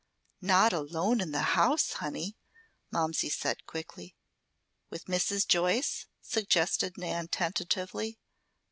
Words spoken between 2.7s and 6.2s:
Momsey said quickly. "With Mrs. Joyce?"